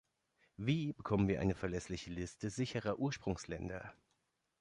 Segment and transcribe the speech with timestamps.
[0.57, 3.93] Wie bekommen wir eine verlässliche Liste sicherer Ursprungsländer?